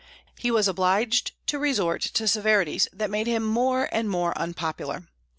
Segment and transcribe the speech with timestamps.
[0.39, 5.05] He was obliged to resort to severities that made him more and more unpopular.